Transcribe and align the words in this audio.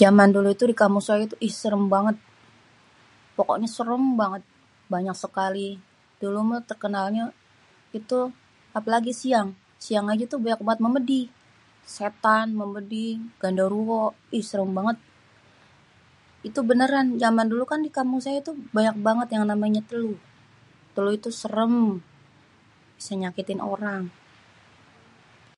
Jaman 0.00 0.28
dulu 0.34 0.48
ituh 0.54 0.68
di 0.70 0.76
kampung 0.80 1.04
saya 1.06 1.22
itu 1.26 1.36
ih 1.46 1.54
serem 1.60 1.84
banget, 1.94 2.16
pokoknya 3.36 3.68
serem 3.76 4.04
banget. 4.20 4.42
Banyak 4.92 5.16
sekali, 5.24 5.68
dulu 6.20 6.38
mah 6.48 6.60
terkenalnya 6.70 7.24
itu 7.98 8.18
apalagi 8.78 9.12
siang, 9.22 9.48
siang 9.84 10.06
aja 10.12 10.24
tuh 10.32 10.40
banyak 10.44 10.60
banget 10.66 10.80
memedi. 10.86 11.20
Setan, 11.96 12.46
memedi, 12.60 13.08
ganderuwo 13.40 14.02
ih 14.36 14.44
serem 14.50 14.70
banget. 14.78 14.96
Itu 16.48 16.60
beneran 16.70 17.06
jaman 17.22 17.46
dulu 17.52 17.64
kan 17.72 17.80
di 17.86 17.90
kampung 17.96 18.20
saya 18.24 18.38
tuh 18.48 18.56
banyak 18.76 18.96
banget 19.06 19.28
yang 19.34 19.44
namanya 19.52 19.80
telu. 19.90 20.12
Telu 20.94 21.10
itu 21.18 21.28
serem 21.42 21.74
bisa 22.96 23.12
nyakitin 23.22 23.60
orang. 23.72 24.02